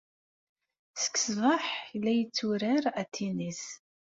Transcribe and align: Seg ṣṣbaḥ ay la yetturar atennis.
Seg 1.01 1.15
ṣṣbaḥ 1.23 1.63
ay 1.91 1.95
la 2.03 2.11
yetturar 2.13 2.83
atennis. 3.01 3.63